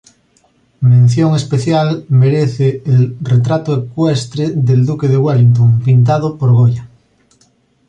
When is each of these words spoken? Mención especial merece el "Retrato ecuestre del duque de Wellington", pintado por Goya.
Mención 0.93 1.35
especial 1.35 2.05
merece 2.09 2.81
el 2.87 3.15
"Retrato 3.21 3.75
ecuestre 3.83 4.49
del 4.49 4.83
duque 4.83 5.07
de 5.07 5.17
Wellington", 5.17 5.79
pintado 5.81 6.39
por 6.39 6.51
Goya. 6.53 6.89